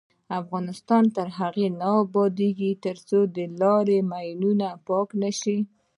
[0.41, 3.19] افغانستان تر هغو نه ابادیږي، ترڅو
[3.61, 5.57] لارې له ماینونو پاکې نشي.